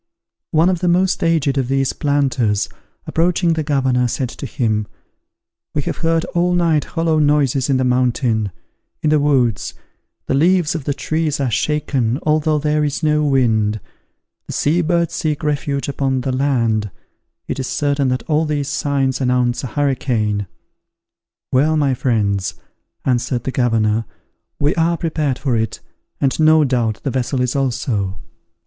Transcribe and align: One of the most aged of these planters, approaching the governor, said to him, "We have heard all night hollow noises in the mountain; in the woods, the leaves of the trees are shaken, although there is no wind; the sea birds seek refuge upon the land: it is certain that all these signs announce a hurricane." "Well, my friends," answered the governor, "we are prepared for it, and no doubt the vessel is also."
One 0.49 0.67
of 0.67 0.79
the 0.79 0.87
most 0.87 1.23
aged 1.23 1.59
of 1.59 1.67
these 1.67 1.93
planters, 1.93 2.67
approaching 3.05 3.53
the 3.53 3.61
governor, 3.61 4.07
said 4.07 4.29
to 4.29 4.47
him, 4.47 4.87
"We 5.75 5.83
have 5.83 5.97
heard 5.97 6.25
all 6.33 6.55
night 6.55 6.85
hollow 6.85 7.19
noises 7.19 7.69
in 7.69 7.77
the 7.77 7.83
mountain; 7.83 8.51
in 9.03 9.11
the 9.11 9.19
woods, 9.19 9.75
the 10.25 10.33
leaves 10.33 10.73
of 10.73 10.85
the 10.85 10.95
trees 10.95 11.39
are 11.39 11.51
shaken, 11.51 12.17
although 12.23 12.57
there 12.57 12.83
is 12.83 13.03
no 13.03 13.23
wind; 13.23 13.79
the 14.47 14.53
sea 14.53 14.81
birds 14.81 15.13
seek 15.13 15.43
refuge 15.43 15.87
upon 15.87 16.21
the 16.21 16.31
land: 16.35 16.89
it 17.47 17.59
is 17.59 17.67
certain 17.67 18.07
that 18.07 18.23
all 18.23 18.45
these 18.45 18.69
signs 18.69 19.21
announce 19.21 19.63
a 19.63 19.67
hurricane." 19.67 20.47
"Well, 21.51 21.77
my 21.77 21.93
friends," 21.93 22.55
answered 23.05 23.43
the 23.43 23.51
governor, 23.51 24.05
"we 24.59 24.73
are 24.73 24.97
prepared 24.97 25.37
for 25.37 25.55
it, 25.55 25.79
and 26.19 26.39
no 26.39 26.63
doubt 26.63 27.01
the 27.03 27.11
vessel 27.11 27.39
is 27.39 27.55
also." 27.55 28.19